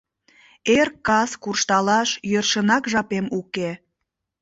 «Эр-кас 0.77 1.31
куржталаш 1.43 2.09
йӧршынак 2.31 2.83
жапем 2.91 3.25
уке. 3.39 3.69